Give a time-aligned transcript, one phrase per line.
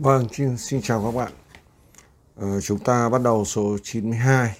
[0.00, 1.32] Vâng, xin, xin chào các bạn.
[2.36, 4.56] Ờ, chúng ta bắt đầu số 92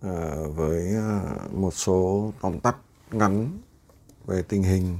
[0.00, 1.20] ờ, với ờ,
[1.52, 2.76] một số tóm tắt
[3.10, 3.58] ngắn
[4.26, 4.98] về tình hình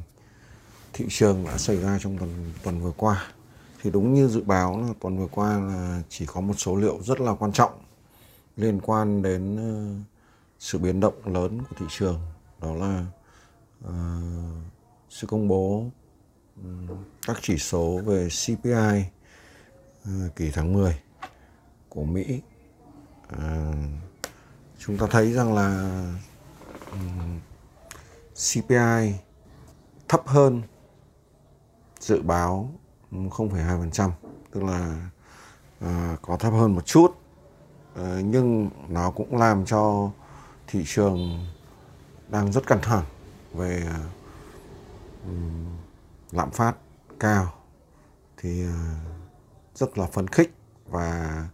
[0.92, 3.26] thị trường đã xảy ra trong tuần tuần vừa qua.
[3.82, 7.02] Thì đúng như dự báo là tuần vừa qua là chỉ có một số liệu
[7.02, 7.72] rất là quan trọng
[8.56, 10.04] liên quan đến ờ,
[10.58, 12.20] sự biến động lớn của thị trường.
[12.60, 13.06] Đó là
[13.84, 13.94] ờ,
[15.10, 15.84] sự công bố
[17.26, 19.15] các chỉ số về CPI
[20.06, 21.00] Ờ, kỳ tháng 10
[21.88, 22.42] của Mỹ.
[23.28, 23.72] À,
[24.78, 26.00] chúng ta thấy rằng là
[28.34, 29.14] CPI
[30.08, 30.62] thấp hơn
[32.00, 32.70] dự báo
[33.12, 34.10] 0,2%,
[34.52, 35.10] tức là
[35.80, 37.16] à, có thấp hơn một chút,
[37.94, 40.10] à, nhưng nó cũng làm cho
[40.66, 41.46] thị trường
[42.28, 43.04] đang rất căng thẳng
[43.54, 44.00] về à,
[46.32, 46.76] lạm phát
[47.20, 47.52] cao
[48.36, 49.15] thì uh,
[49.76, 50.54] rất là phấn khích
[50.86, 51.48] và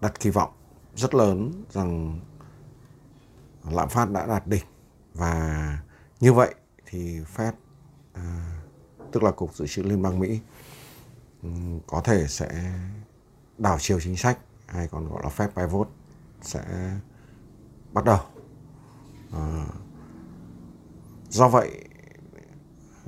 [0.00, 0.52] đặt kỳ vọng
[0.94, 2.20] rất lớn rằng
[3.70, 4.64] lạm phát đã đạt đỉnh.
[5.14, 5.78] Và
[6.20, 6.54] như vậy
[6.86, 7.52] thì Fed
[8.12, 8.56] à,
[9.12, 10.40] tức là cục dự trữ liên bang Mỹ
[11.42, 11.48] ừ,
[11.86, 12.72] có thể sẽ
[13.58, 15.88] đảo chiều chính sách hay còn gọi là Fed pivot
[16.42, 16.90] sẽ
[17.92, 18.20] bắt đầu.
[19.32, 19.66] À,
[21.28, 21.84] do vậy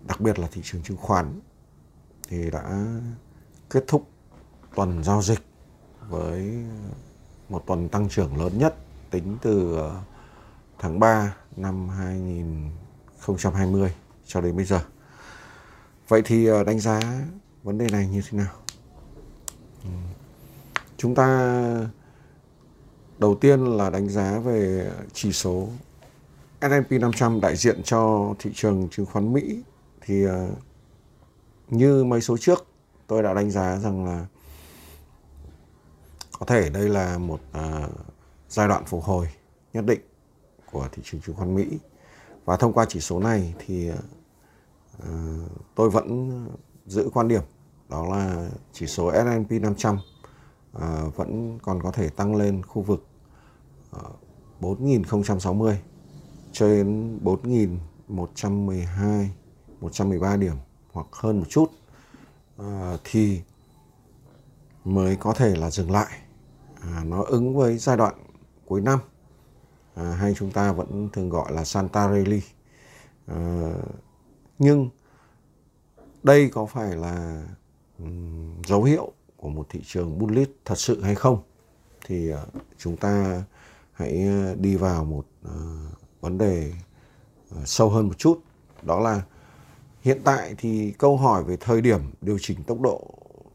[0.06, 1.40] đặc biệt là thị trường chứng khoán
[2.28, 2.86] thì đã
[3.70, 4.08] kết thúc
[4.74, 5.40] tuần giao dịch
[6.08, 6.64] với
[7.48, 8.74] một tuần tăng trưởng lớn nhất
[9.10, 10.00] tính từ ờ,
[10.78, 13.92] tháng 3 năm 2020
[14.26, 14.80] cho đến bây giờ.
[16.08, 17.00] Vậy thì ờ, đánh giá
[17.62, 18.52] vấn đề này như thế nào?
[19.84, 19.90] Ừ.
[20.96, 21.56] Chúng ta
[23.18, 25.68] đầu tiên là đánh giá về chỉ số
[26.60, 29.62] S&P 500 đại diện cho thị trường chứng khoán Mỹ
[30.00, 30.48] thì ờ,
[31.68, 32.66] như mấy số trước
[33.06, 34.26] tôi đã đánh giá rằng là
[36.38, 37.88] có thể đây là một à,
[38.48, 39.28] giai đoạn phục hồi
[39.72, 40.00] nhất định
[40.72, 41.66] của thị trường chứng khoán Mỹ.
[42.44, 43.98] Và thông qua chỉ số này thì à,
[45.74, 46.30] tôi vẫn
[46.86, 47.42] giữ quan điểm
[47.88, 49.98] đó là chỉ số S&P 500
[50.72, 53.06] à, vẫn còn có thể tăng lên khu vực
[53.92, 54.10] à, ờ,
[54.60, 55.80] 4060
[56.52, 59.30] cho đến 4112
[59.80, 60.54] 113 điểm
[60.96, 61.70] hoặc hơn một chút
[62.58, 63.42] à, thì
[64.84, 66.18] mới có thể là dừng lại.
[66.80, 68.14] À, nó ứng với giai đoạn
[68.66, 68.98] cuối năm.
[69.94, 72.42] À, hay chúng ta vẫn thường gọi là Santa Rally.
[73.26, 73.70] À,
[74.58, 74.90] nhưng
[76.22, 77.44] đây có phải là
[77.98, 81.42] um, dấu hiệu của một thị trường bullish thật sự hay không?
[82.06, 82.38] Thì uh,
[82.78, 83.42] chúng ta
[83.92, 85.52] hãy à, đi vào một uh,
[86.20, 86.72] vấn đề
[87.54, 88.40] uh, sâu hơn một chút.
[88.82, 89.22] Đó là
[90.06, 93.00] hiện tại thì câu hỏi về thời điểm điều chỉnh tốc độ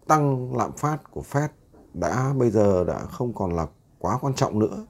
[0.07, 1.47] tăng lạm phát của Fed
[1.94, 3.67] đã bây giờ đã không còn là
[4.00, 4.85] quá quan trọng nữa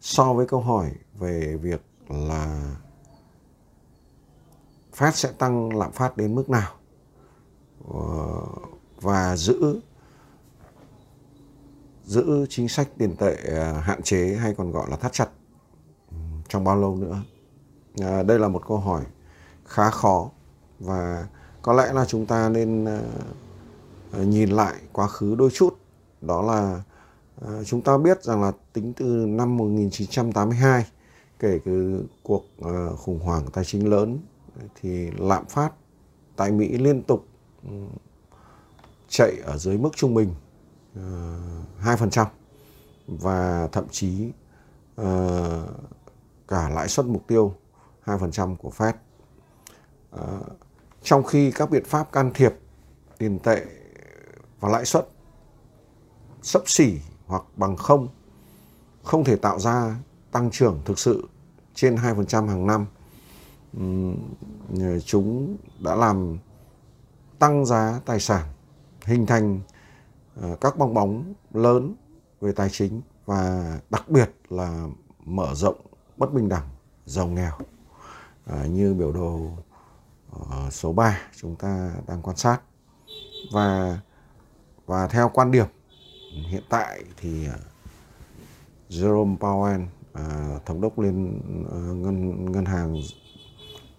[0.00, 2.74] so với câu hỏi về việc là
[4.96, 6.72] Fed sẽ tăng lạm phát đến mức nào.
[7.94, 8.42] Ờ,
[9.00, 9.80] và giữ
[12.04, 15.28] giữ chính sách tiền tệ à, hạn chế hay còn gọi là thắt chặt
[16.10, 16.16] ừ,
[16.48, 17.22] trong bao lâu nữa.
[18.00, 19.02] À, đây là một câu hỏi
[19.64, 20.30] khá khó
[20.80, 21.26] và
[21.62, 23.02] có lẽ là chúng ta nên ờ,
[24.12, 25.78] ờ, nhìn lại quá khứ đôi chút
[26.20, 26.82] đó là
[27.40, 30.86] ờ, chúng ta biết rằng là tính từ năm 1982
[31.38, 32.44] kể từ cuộc
[32.98, 34.18] khủng hoảng tài chính lớn
[34.80, 35.72] thì lạm phát
[36.36, 37.26] tại Mỹ liên tục
[37.62, 37.70] ừ,
[39.08, 40.34] chạy ở dưới mức trung bình
[41.82, 42.26] 2%
[43.06, 44.30] và thậm chí
[46.48, 47.54] cả lãi suất mục tiêu
[48.04, 48.92] 2% của Fed.
[51.04, 52.52] Trong khi các biện pháp can thiệp
[53.18, 53.64] tiền tệ
[54.60, 55.08] và lãi suất
[56.42, 58.08] sấp xỉ hoặc bằng không
[59.02, 59.96] không thể tạo ra
[60.32, 61.28] tăng trưởng thực sự
[61.74, 62.86] trên 2% hàng năm.
[65.04, 66.38] Chúng đã làm
[67.38, 68.48] tăng giá tài sản,
[69.04, 69.60] hình thành
[70.36, 71.94] ờ, các bong bóng lớn
[72.40, 74.86] về tài chính và đặc biệt là
[75.24, 75.76] mở rộng
[76.16, 76.68] bất bình đẳng
[77.06, 77.52] giàu nghèo
[78.46, 79.50] à, như biểu đồ
[80.50, 82.60] Ờ, số 3 chúng ta đang quan sát.
[83.52, 83.98] Và
[84.86, 85.66] và theo quan điểm
[86.50, 87.58] hiện tại thì ờ,
[88.88, 91.40] Jerome Powell à, thống đốc liên
[91.72, 92.96] à, ngân ngân hàng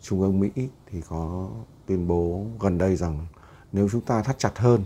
[0.02, 0.50] trung ương Mỹ
[0.92, 1.50] thì có
[1.86, 3.28] tuyên bố gần đây rằng
[3.72, 4.86] nếu chúng ta thắt chặt hơn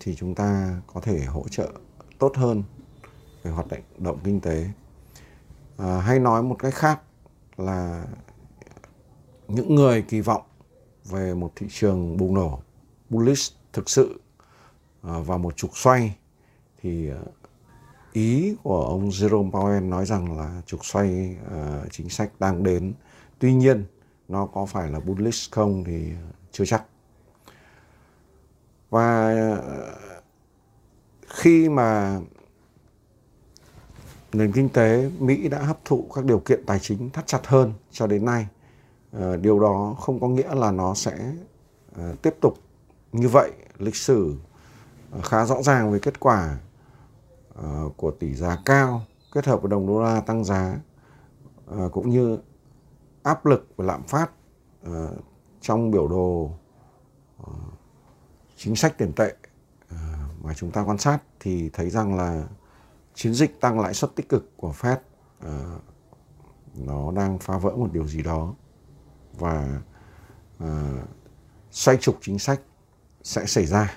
[0.00, 1.68] thì chúng ta có thể hỗ trợ
[2.18, 2.62] tốt hơn
[3.42, 4.68] về hoạt động động kinh tế.
[5.76, 7.00] À, hay nói một cách khác
[7.56, 8.04] là
[9.48, 10.42] những người kỳ vọng
[11.04, 12.60] về một thị trường bùng nổ
[13.10, 14.20] bullish thực sự
[15.02, 16.16] à, vào một trục xoay
[16.82, 17.18] thì à,
[18.12, 22.92] ý của ông Jerome Powell nói rằng là trục xoay à, chính sách đang đến.
[23.38, 23.84] Tuy nhiên,
[24.28, 26.12] nó có phải là bullish không thì
[26.52, 26.84] chưa chắc.
[28.90, 29.34] Và
[31.28, 32.20] khi mà
[34.32, 37.72] nền kinh tế Mỹ đã hấp thụ các điều kiện tài chính thắt chặt hơn
[37.90, 38.46] cho đến nay.
[39.12, 41.34] Ờ, điều đó không có nghĩa là nó sẽ
[41.96, 42.54] ờ, tiếp tục
[43.12, 43.52] như vậy.
[43.78, 44.36] Lịch sử
[45.10, 46.58] ờ, khá rõ ràng về kết quả
[47.96, 49.02] của tỷ giá cao
[49.32, 50.78] kết hợp với đồng đô la tăng giá
[51.92, 52.38] cũng như
[53.22, 54.30] áp lực và lạm phát
[55.60, 56.50] trong biểu đồ
[58.56, 59.34] chính sách tiền tệ
[60.42, 62.44] mà chúng ta quan sát thì thấy rằng là
[63.14, 64.96] chiến dịch tăng lãi suất tích cực của Fed
[66.74, 68.54] nó đang phá vỡ một điều gì đó
[69.40, 69.80] và
[70.64, 70.68] uh,
[71.70, 72.60] xoay trục chính sách
[73.22, 73.94] sẽ xảy ra.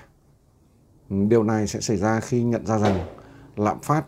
[1.08, 3.16] Điều này sẽ xảy ra khi nhận ra rằng
[3.56, 4.04] lạm phát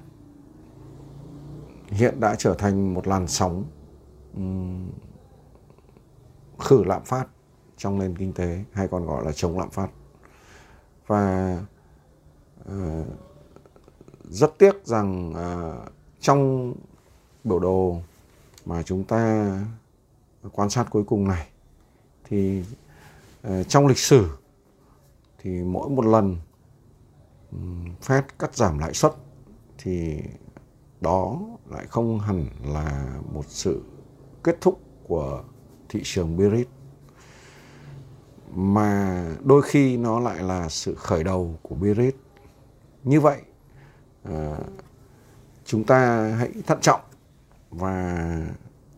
[1.89, 3.65] hiện đã trở thành một làn sóng
[4.35, 4.91] um,
[6.59, 7.27] khử lạm phát
[7.77, 9.89] trong nền kinh tế hay còn gọi là chống lạm phát
[11.07, 11.59] và
[12.69, 13.07] uh,
[14.25, 16.75] rất tiếc rằng uh, trong
[17.45, 18.01] biểu đồ
[18.65, 19.51] mà chúng ta
[20.53, 21.49] quan sát cuối cùng này.
[22.25, 22.65] Thì
[23.43, 24.29] ờ, trong lịch sử
[25.39, 26.37] thì mỗi một lần
[28.03, 29.13] Fed cắt giảm lãi suất
[29.79, 30.21] thì
[31.01, 31.41] đó
[31.71, 33.83] lại không hẳn là một sự
[34.45, 35.45] kết thúc của
[35.89, 36.71] thị trường bearish,
[38.55, 42.19] mà đôi khi nó lại là sự khởi đầu của bearish.
[43.05, 43.41] Như vậy
[44.23, 44.59] ờ,
[45.65, 47.01] chúng ta hãy thận trọng
[47.71, 48.27] và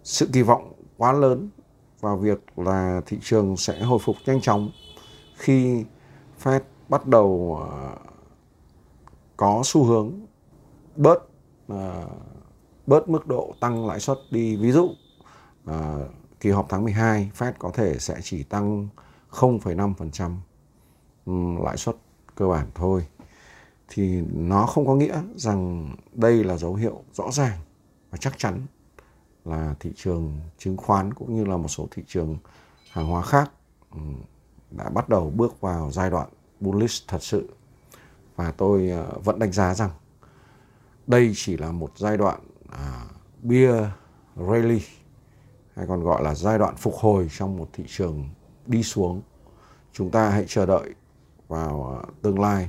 [0.04, 1.50] sự kỳ vọng quá lớn
[2.00, 4.70] vào việc là thị trường sẽ hồi phục nhanh chóng
[5.34, 5.84] khi
[6.42, 7.96] Fed bắt đầu ờ,
[9.36, 10.26] có xu hướng
[10.96, 11.18] bớt
[11.68, 12.08] ờ,
[12.86, 14.56] bớt mức độ tăng lãi suất đi.
[14.56, 14.90] Ví dụ
[15.64, 16.08] ờ,
[16.40, 18.88] kỳ họp tháng 12 Fed có thể sẽ chỉ tăng
[19.30, 20.36] 0,5%
[21.64, 21.96] lãi suất
[22.34, 23.06] cơ bản thôi.
[23.88, 27.58] Thì nó không có nghĩa rằng đây là dấu hiệu rõ ràng
[28.10, 28.66] và chắc chắn
[29.48, 32.36] là thị trường chứng khoán cũng như là một số thị trường
[32.90, 33.50] hàng hóa khác
[33.90, 34.00] ừ,
[34.70, 36.28] đã bắt đầu bước vào giai đoạn
[36.60, 37.48] bullish thật sự
[38.36, 39.90] và tôi ờ, vẫn đánh giá rằng
[41.06, 42.40] đây chỉ là một giai đoạn
[42.70, 43.04] à,
[43.42, 43.84] beer
[44.36, 44.80] rally
[45.74, 48.28] hay còn gọi là giai đoạn phục hồi trong một thị trường
[48.66, 49.22] đi xuống
[49.92, 50.94] chúng ta hãy chờ đợi
[51.48, 52.68] vào ờ, tương lai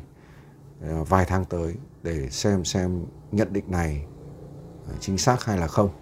[0.82, 4.06] ờ, vài tháng tới để xem xem nhận định này
[5.00, 5.99] chính xác hay là không.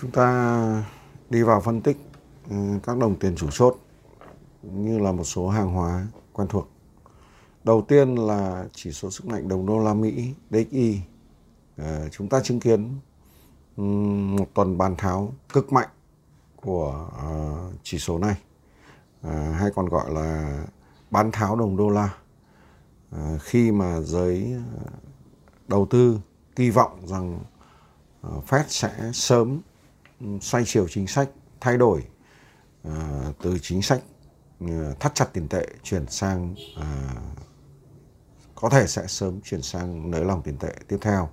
[0.00, 0.84] Chúng ta
[1.30, 1.96] đi vào phân tích
[2.50, 3.76] ừ, các đồng tiền chủ chốt
[4.62, 6.68] như là một số hàng hóa quen thuộc.
[7.64, 11.00] Đầu tiên là chỉ số sức mạnh đồng đô la Mỹ DXY.
[11.76, 12.98] Ờ, chúng ta chứng kiến
[13.76, 13.82] ừ,
[14.38, 15.88] một tuần bàn tháo cực mạnh
[16.56, 18.36] của ờ, chỉ số này
[19.22, 20.58] ờ, hay còn gọi là
[21.10, 22.14] bán tháo đồng đô la
[23.40, 24.54] khi mà giới
[25.68, 26.20] đầu tư
[26.56, 27.40] kỳ vọng rằng
[28.22, 29.60] Fed sẽ sớm
[30.40, 31.30] xoay chiều chính sách
[31.60, 32.04] thay đổi
[32.88, 32.94] uh,
[33.42, 34.02] từ chính sách
[34.64, 37.46] uh, thắt chặt tiền tệ chuyển sang uh,
[38.54, 41.28] có thể sẽ sớm chuyển sang nới lỏng tiền tệ tiếp theo.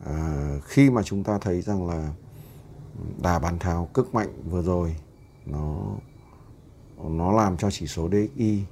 [0.00, 2.12] Uh, khi mà chúng ta thấy rằng là
[3.22, 4.96] đà bán tháo cực mạnh vừa rồi
[5.46, 5.96] nó
[7.04, 8.64] nó làm cho chỉ số DXY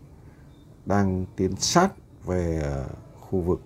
[0.87, 1.93] đang tiến sát
[2.25, 2.63] về
[3.21, 3.61] khu vực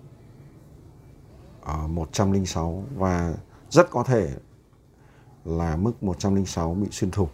[1.87, 3.33] 106 và
[3.69, 4.35] rất có thể
[5.45, 7.29] là mức 106 bị xuyên thủng.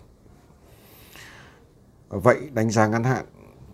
[2.10, 3.26] Vậy đánh giá ngắn hạn,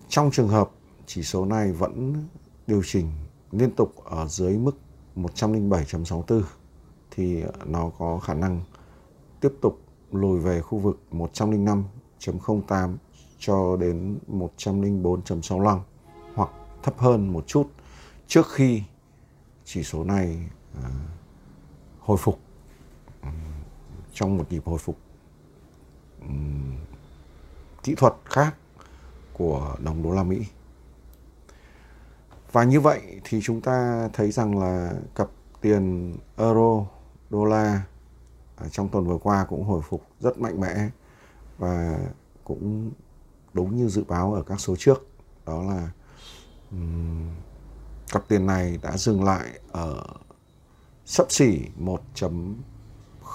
[0.09, 0.71] trong trường hợp
[1.05, 2.25] chỉ số này vẫn
[2.67, 3.11] điều chỉnh
[3.51, 4.77] liên tục ở dưới mức
[5.15, 6.41] 107.64
[7.11, 8.61] thì nó có khả năng
[9.41, 9.79] tiếp tục
[10.11, 12.95] lùi về khu vực 105.08
[13.39, 15.79] cho đến 104.65
[16.35, 16.49] hoặc
[16.83, 17.67] thấp hơn một chút
[18.27, 18.83] trước khi
[19.65, 20.49] chỉ số này
[20.83, 20.89] à,
[21.99, 22.39] hồi phục
[24.13, 24.97] trong một nhịp hồi phục
[26.21, 26.75] um,
[27.83, 28.55] kỹ thuật khác
[29.33, 30.45] của đồng đô la Mỹ.
[32.51, 35.27] Và như vậy thì chúng ta thấy rằng là cặp
[35.61, 36.85] tiền euro,
[37.29, 37.83] đô la
[38.71, 40.89] trong tuần vừa qua cũng hồi phục rất mạnh mẽ
[41.57, 41.99] và
[42.43, 42.91] cũng
[43.53, 45.07] đúng như dự báo ở các số trước
[45.45, 45.91] đó là
[48.11, 50.03] cặp tiền này đã dừng lại ở
[51.05, 51.59] sấp xỉ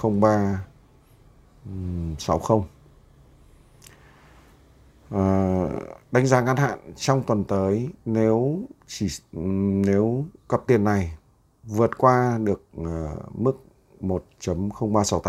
[0.02, 2.62] 0360.
[5.10, 5.68] à, ờ,
[6.12, 9.08] đánh giá ngắn hạn trong tuần tới nếu chỉ
[9.86, 11.16] nếu cặp tiền này
[11.64, 12.86] vượt qua được uh,
[13.34, 13.64] mức
[14.00, 15.22] 1.0368 uh,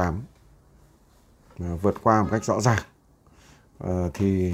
[1.60, 2.80] ờ, vượt qua một cách rõ ràng
[3.84, 4.54] uh, thì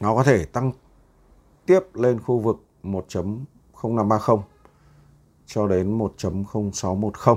[0.00, 0.72] nó có thể tăng
[1.66, 4.42] tiếp lên khu vực 1.0530
[5.46, 7.36] cho đến 1.0610.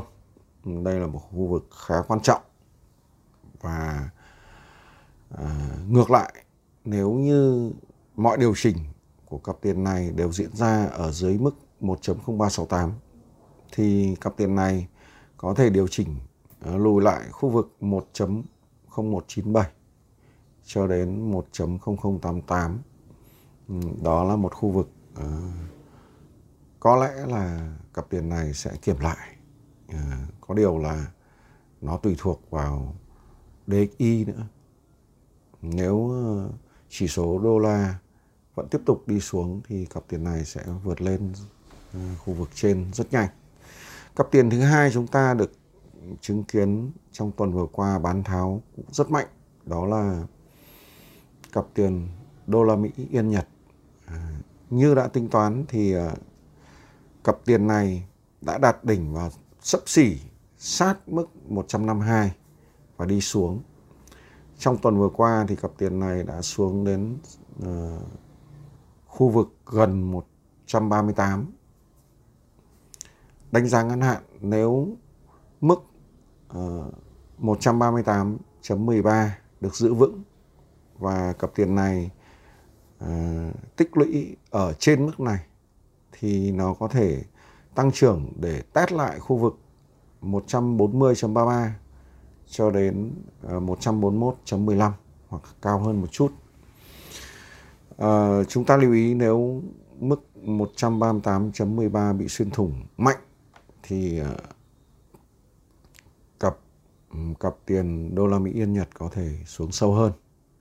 [0.83, 2.41] Đây là một khu vực khá quan trọng.
[3.61, 4.09] Và
[5.37, 6.33] à, ngược lại,
[6.85, 7.71] nếu như
[8.15, 8.77] mọi điều chỉnh
[9.25, 12.91] của cặp tiền này đều diễn ra ở dưới mức 1.0368
[13.71, 14.87] thì cặp tiền này
[15.37, 16.15] có thể điều chỉnh
[16.69, 19.63] uh, lùi lại khu vực 1.0197
[20.65, 22.77] cho đến 1.0088
[23.67, 25.23] ừ, đó là một khu vực uh,
[26.79, 29.36] có lẽ là cặp tiền này sẽ kiểm lại
[29.87, 31.11] à, có điều là
[31.81, 32.95] nó tùy thuộc vào
[33.67, 34.47] DXY nữa.
[35.61, 36.49] Nếu ờ,
[36.89, 37.99] chỉ số đô la
[38.55, 41.33] vẫn tiếp tục đi xuống thì cặp tiền này sẽ vượt lên
[41.93, 43.29] ờ, khu vực trên rất nhanh.
[44.15, 45.51] Cặp tiền thứ hai chúng ta được
[46.21, 49.27] chứng kiến trong tuần vừa qua bán tháo cũng rất mạnh
[49.65, 50.23] đó là
[51.53, 52.07] cặp tiền
[52.47, 53.47] đô la Mỹ yên Nhật.
[54.05, 54.39] À,
[54.69, 56.15] như đã tính toán thì à,
[57.23, 58.07] cặp tiền này
[58.41, 59.29] đã đạt đỉnh và
[59.67, 60.19] sấp xỉ
[60.57, 62.35] sát mức 152
[62.97, 63.61] và đi xuống.
[64.57, 67.17] Trong tuần vừa qua thì cặp tiền này đã xuống đến
[67.63, 68.01] uh,
[69.05, 71.51] khu vực gần 138
[73.51, 74.87] đánh giá ngắn hạn nếu
[75.61, 75.83] mức
[76.47, 76.91] ờ,
[77.41, 79.29] uh, 138.13
[79.61, 80.23] được giữ vững
[80.99, 82.11] và cặp tiền này
[83.03, 83.09] uh,
[83.75, 85.39] tích lũy ở trên mức này
[86.11, 87.23] thì nó có thể
[87.77, 89.57] tăng trưởng để test lại khu vực
[90.21, 91.69] 140.33
[92.47, 94.91] cho đến ờ, 141.15
[95.27, 96.31] hoặc cao hơn một chút.
[97.97, 99.61] À, chúng ta lưu ý nếu
[99.99, 103.17] mức 138.13 bị xuyên thủng mạnh
[103.83, 104.35] thì ờ,
[106.39, 106.57] cặp
[107.39, 110.11] cặp tiền đô la Mỹ yên Nhật có thể xuống sâu hơn.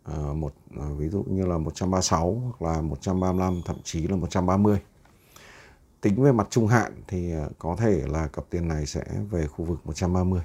[0.04, 4.78] À, một uh, ví dụ như là 136 hoặc là 135 thậm chí là 130.
[6.00, 9.46] Tính về mặt trung hạn thì ờ, có thể là cặp tiền này sẽ về
[9.46, 10.42] khu vực 130.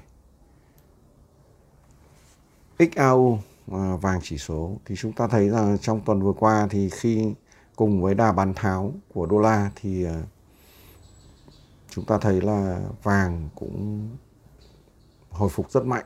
[2.78, 3.38] XAU
[3.70, 7.34] ờ, vàng chỉ số thì chúng ta thấy rằng trong tuần vừa qua thì khi
[7.76, 10.22] cùng với đà bán tháo của đô la thì ờ,
[11.88, 14.08] chúng ta thấy là vàng cũng
[15.30, 16.04] hồi phục rất mạnh.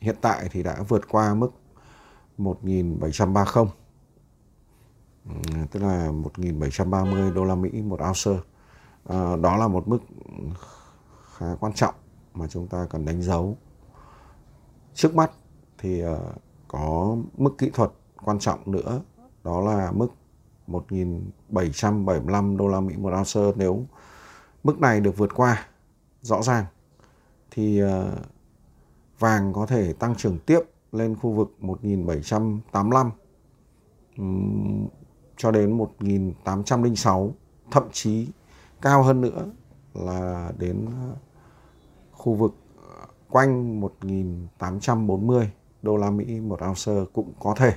[0.00, 1.50] hiện tại thì đã vượt qua mức
[2.38, 3.79] 1730
[5.70, 8.42] tức là 1730 đô la Mỹ một ounce.
[9.08, 9.98] À, đó là một mức
[11.36, 11.94] khá quan trọng
[12.34, 13.56] mà chúng ta cần đánh dấu.
[14.94, 15.30] Trước mắt
[15.78, 16.18] thì uh,
[16.68, 17.90] có mức kỹ thuật
[18.24, 19.00] quan trọng nữa
[19.44, 20.08] đó là mức
[20.68, 23.40] 1.775 đô la Mỹ một ounce.
[23.56, 23.84] Nếu
[24.64, 25.66] mức này được vượt qua
[26.22, 26.64] rõ ràng
[27.50, 27.88] thì uh,
[29.18, 30.60] vàng có thể tăng trưởng tiếp
[30.92, 33.10] lên khu vực 1785
[35.40, 37.30] cho đến 1.806
[37.70, 38.28] thậm chí
[38.82, 39.46] cao hơn nữa
[39.94, 41.16] là đến ờ,
[42.12, 45.46] khu vực ờ, quanh 1.840
[45.82, 47.74] đô la Mỹ một ounce cũng có thể.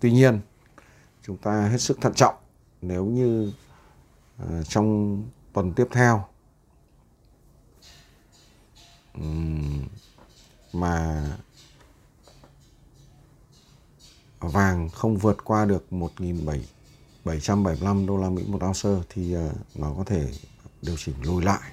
[0.00, 0.40] Tuy nhiên,
[1.22, 2.34] chúng ta hết sức thận trọng
[2.82, 3.52] nếu như
[4.42, 6.24] uh, trong tuần tiếp theo
[9.14, 9.84] um,
[10.72, 11.24] mà
[14.48, 20.04] vàng không vượt qua được 1.775 đô la Mỹ một ounce thì ờ, nó có
[20.04, 20.28] thể
[20.82, 21.72] điều chỉnh lùi lại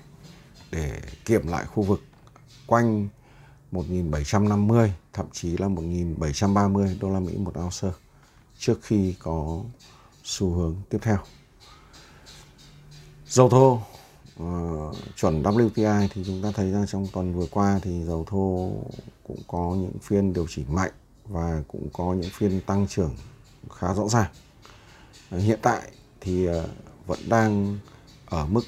[0.72, 2.02] để kiểm lại khu vực
[2.68, 3.08] quanh
[3.72, 7.88] 1.750 thậm chí là 1.730 đô la Mỹ một ounce
[8.58, 9.64] trước khi có
[10.24, 11.18] xu hướng tiếp theo.
[13.28, 13.82] Dầu thô
[14.44, 18.72] uh, chuẩn WTI thì chúng ta thấy rằng trong tuần vừa qua thì dầu thô
[19.28, 20.92] cũng có những phiên điều chỉnh mạnh
[21.30, 23.16] và cũng có những phiên tăng trưởng
[23.70, 24.32] khá rõ ràng.
[25.32, 26.68] Hiện tại thì ờ,
[27.06, 27.78] vẫn đang
[28.26, 28.64] ở mức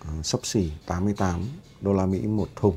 [0.00, 1.40] ờ, sấp xỉ 88
[1.80, 2.76] đô la Mỹ một thùng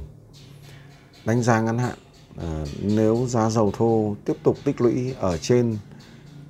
[1.26, 1.98] đánh giá ngắn hạn
[2.38, 5.78] ờ, nếu giá dầu thô tiếp tục tích lũy ở trên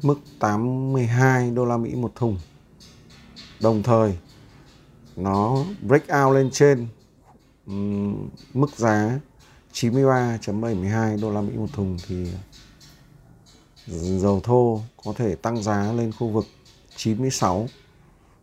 [0.01, 2.37] mức 82 đô la Mỹ một thùng,
[3.61, 4.17] đồng thời
[5.15, 6.87] nó break out lên trên
[8.53, 9.19] mức giá
[9.73, 12.27] 93.72 đô la Mỹ một thùng thì
[13.87, 16.45] dầu thô có thể tăng giá lên khu vực
[16.95, 17.67] 96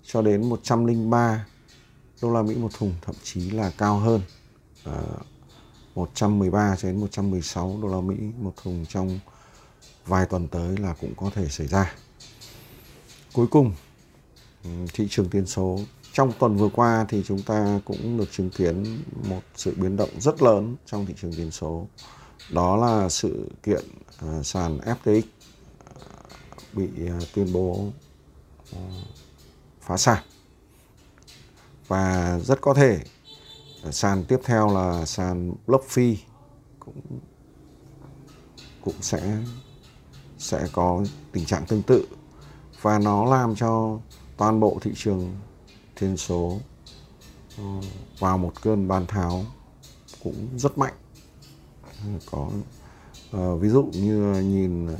[0.04, 1.46] cho đến 103
[2.22, 4.20] đô la Mỹ một thùng thậm chí là cao hơn
[4.84, 5.02] à,
[5.94, 9.18] 113 cho đến 116 đô la Mỹ một thùng trong
[10.06, 11.94] vài tuần tới là cũng có thể xảy ra.
[13.32, 13.72] Cuối cùng
[14.92, 15.78] thị trường tiền số
[16.12, 20.10] trong tuần vừa qua thì chúng ta cũng được chứng kiến một sự biến động
[20.18, 21.86] rất lớn trong thị trường tiền số.
[22.52, 23.84] Đó là sự kiện
[24.24, 25.96] uh, sàn FTX à,
[26.72, 27.90] bị à, tuyên bố
[29.80, 30.24] phá sản.
[31.88, 33.00] Và rất có thể
[33.90, 36.16] sàn tiếp theo là sàn BlockFi
[36.78, 37.20] cũng
[38.84, 39.38] cũng sẽ
[40.38, 42.06] sẽ có tình trạng tương tự
[42.82, 43.98] và nó làm cho
[44.36, 45.36] toàn bộ thị trường
[45.96, 46.58] thiên số
[48.18, 49.44] vào một cơn bàn tháo
[50.22, 50.94] cũng rất mạnh
[52.30, 52.50] có
[53.36, 54.98] uh, ví dụ như nhìn uh,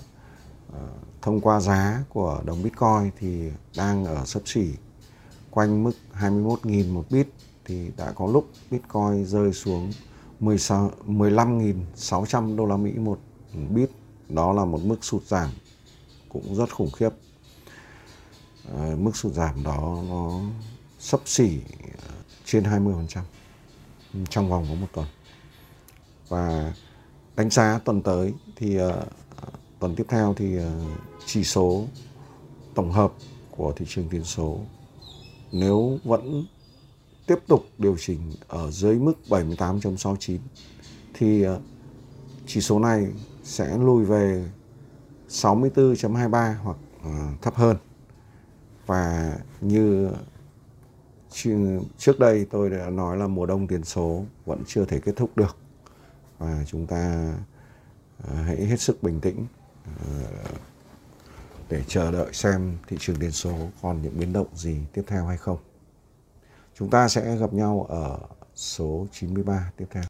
[1.23, 4.73] thông qua giá của đồng Bitcoin thì đang ở sấp xỉ
[5.51, 7.29] quanh mức 21.000 một bit
[7.65, 9.93] thì đã có lúc Bitcoin rơi xuống
[10.41, 13.19] 16 15.600 đô la Mỹ một
[13.71, 13.91] bit.
[14.29, 15.51] Đó là một mức sụt giảm
[16.29, 17.11] cũng rất khủng khiếp.
[18.79, 20.41] À, mức sụt giảm đó nó
[20.99, 21.61] sấp xỉ
[22.45, 23.23] trên 20%
[24.31, 25.07] trong vòng có một tuần.
[26.29, 26.73] Và
[27.41, 28.93] đánh giá tuần tới thì uh,
[29.79, 30.65] tuần tiếp theo thì uh,
[31.27, 31.85] chỉ số
[32.75, 33.13] tổng hợp
[33.51, 34.59] của thị trường tiền số
[35.53, 36.45] nếu vẫn
[37.27, 40.39] tiếp tục điều chỉnh ở dưới mức 78.69
[41.15, 41.61] thì uh,
[42.47, 43.07] chỉ số này
[43.43, 44.45] sẽ lùi về
[45.29, 47.77] 64.23 hoặc uh, thấp hơn.
[48.87, 50.11] Và như
[51.99, 55.37] trước đây tôi đã nói là mùa đông tiền số vẫn chưa thể kết thúc
[55.37, 55.60] được
[56.41, 57.33] và chúng ta
[58.29, 59.47] à, hãy hết sức bình tĩnh
[59.85, 60.05] à,
[61.69, 65.27] để chờ đợi xem thị trường tiền số còn những biến động gì tiếp theo
[65.27, 65.59] hay không.
[66.75, 68.19] Chúng ta sẽ gặp nhau ở
[68.55, 70.10] số 93 tiếp theo.